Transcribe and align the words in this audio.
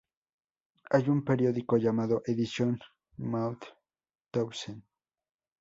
Hay 0.89 1.09
un 1.11 1.23
periódico 1.23 1.77
llamado 1.77 2.23
"Edición 2.25 2.79
Mauthausen". 3.17 4.83